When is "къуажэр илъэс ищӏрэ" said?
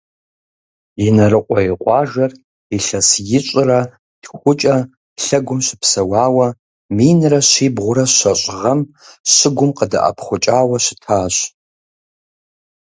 1.81-3.79